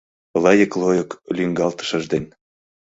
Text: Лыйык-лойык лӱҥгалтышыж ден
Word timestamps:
Лыйык-лойык 0.43 1.09
лӱҥгалтышыж 1.35 2.03
ден 2.11 2.25